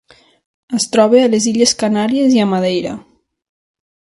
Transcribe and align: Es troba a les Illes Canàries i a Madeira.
Es 0.77 0.87
troba 0.95 1.21
a 1.25 1.29
les 1.33 1.45
Illes 1.53 1.75
Canàries 1.83 2.39
i 2.39 2.43
a 2.47 2.51
Madeira. 2.55 2.97